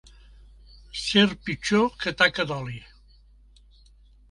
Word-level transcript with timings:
Ser 1.01 1.25
pitjor 1.49 1.85
que 2.05 2.15
taca 2.23 2.49
d'oli. 2.53 2.81